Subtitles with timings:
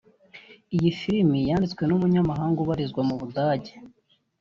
[0.75, 3.73] Iyi ni Filmi yanditswe n’umunyamahanga ubarizwa mu Budage